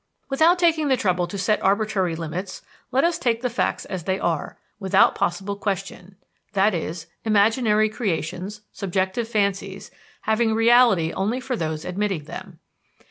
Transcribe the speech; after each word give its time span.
Without 0.29 0.57
taking 0.57 0.87
the 0.87 0.97
trouble 0.97 1.27
to 1.27 1.37
set 1.37 1.61
arbitrary 1.61 2.15
limits, 2.15 2.63
let 2.91 3.03
us 3.03 3.19
take 3.19 3.43
the 3.43 3.51
facts 3.51 3.85
as 3.85 4.05
they 4.05 4.17
are, 4.19 4.57
without 4.79 5.13
possible 5.13 5.55
question, 5.55 6.15
i.e., 6.55 6.93
imaginary 7.23 7.87
creations, 7.87 8.61
subjective 8.73 9.27
fancies, 9.27 9.91
having 10.21 10.55
reality 10.55 11.13
only 11.13 11.39
for 11.39 11.55
those 11.55 11.85
admitting 11.85 12.23
them. 12.23 12.59